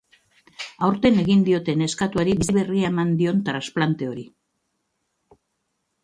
Aurten 0.85 1.17
egin 1.23 1.41
diote 1.49 1.75
neskatoari 1.81 2.33
bizi 2.39 2.55
berria 2.55 2.89
eman 2.93 3.11
dion 3.19 3.43
transplante 3.49 4.09
hori. 4.15 4.25